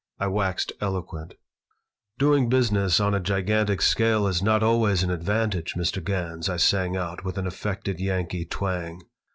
I 0.19 0.25
waxed 0.25 0.73
eloquent 0.81 1.35
"Doing 2.17 2.49
business 2.49 2.99
on 2.99 3.13
a 3.13 3.19
gigantic 3.19 3.83
scale 3.83 4.25
is 4.25 4.41
not 4.41 4.63
always 4.63 5.03
an 5.03 5.11
advantage, 5.11 5.75
Mr. 5.75 6.03
Gans," 6.03 6.49
I 6.49 6.57
sang 6.57 6.97
out, 6.97 7.23
with 7.23 7.37
an 7.37 7.45
affected 7.45 7.99
Yankee 7.99 8.45
twang. 8.45 9.03